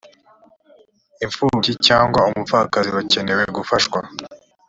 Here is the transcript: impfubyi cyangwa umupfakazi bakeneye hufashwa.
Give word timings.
impfubyi 1.23 1.71
cyangwa 1.87 2.19
umupfakazi 2.29 2.89
bakeneye 2.97 3.43
hufashwa. 3.57 3.99